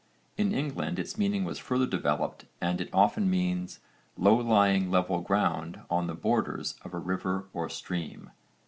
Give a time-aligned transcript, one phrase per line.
[0.35, 3.81] In England its meaning was further developed and it often means
[4.17, 8.31] 'low lying level ground on the borders of a river or stream.'